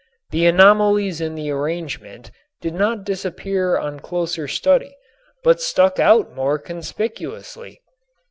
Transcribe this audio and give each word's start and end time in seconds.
The 0.31 0.47
anomalies 0.47 1.21
in 1.21 1.35
the 1.35 1.51
arrangement 1.51 2.31
did 2.59 2.73
not 2.73 3.03
disappear 3.03 3.77
on 3.77 3.99
closer 3.99 4.47
study, 4.47 4.95
but 5.43 5.61
stuck 5.61 5.99
out 5.99 6.33
more 6.33 6.57
conspicuously. 6.57 7.79